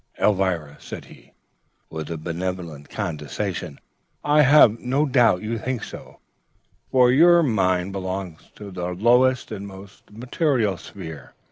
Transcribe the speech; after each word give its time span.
"'Elvira,' 0.17 0.77
said 0.81 1.05
he, 1.05 1.31
with 1.91 2.09
a 2.09 2.17
benevolent 2.17 2.89
condescension, 2.89 3.79
I 4.23 4.41
have 4.41 4.79
no 4.79 5.05
doubt 5.05 5.43
you 5.43 5.59
think 5.59 5.83
so, 5.83 6.17
for 6.89 7.11
your 7.11 7.43
mind 7.43 7.91
belongs 7.91 8.49
to 8.55 8.71
the 8.71 8.95
lowest 8.95 9.51
and 9.51 9.67
most 9.67 10.11
material 10.11 10.75
sphere. 10.77 11.35